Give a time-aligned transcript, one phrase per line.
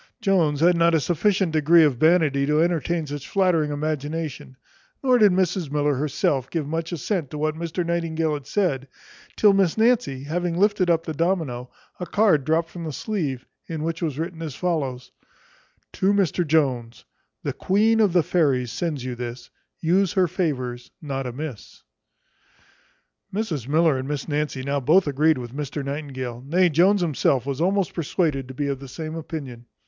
[0.19, 4.57] Jones had not a sufficient degree of vanity to entertain any such flattering imagination;
[5.03, 8.87] nor did Mrs Miller herself give much assent to what Mr Nightingale had said,
[9.35, 11.69] till Miss Nancy having lifted up the domino,
[11.99, 15.11] a card dropt from the sleeve, in which was written as follows:
[15.93, 17.05] To MR JONES.
[17.43, 21.83] The queen of the fairies sends you this; Use her favours not amiss.
[23.31, 27.61] Mrs Miller and Miss Nancy now both agreed with Mr Nightingale; nay, Jones himself was
[27.61, 29.67] almost persuaded to be of the same opinion.